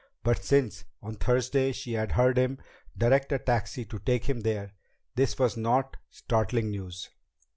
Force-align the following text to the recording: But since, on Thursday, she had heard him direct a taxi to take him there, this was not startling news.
But 0.23 0.43
since, 0.43 0.83
on 1.03 1.13
Thursday, 1.13 1.71
she 1.73 1.93
had 1.93 2.13
heard 2.13 2.35
him 2.35 2.57
direct 2.97 3.31
a 3.33 3.37
taxi 3.37 3.85
to 3.85 3.99
take 3.99 4.25
him 4.25 4.39
there, 4.41 4.73
this 5.13 5.37
was 5.37 5.55
not 5.55 5.95
startling 6.09 6.71
news. 6.71 7.11